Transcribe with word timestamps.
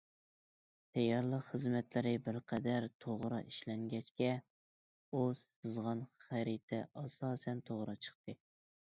تەييارلىق 0.97 1.41
خىزمەتلىرى 1.49 2.13
بىر 2.27 2.37
قەدەر 2.51 2.87
توغرا 3.05 3.41
ئىشلەنگەچكە، 3.51 4.29
ئۇ 5.11 5.21
سىزغان 5.41 6.01
خەرىتە 6.29 6.79
ئاساسەن 7.03 7.61
توغرا 7.69 7.95
چىقتى. 8.07 8.37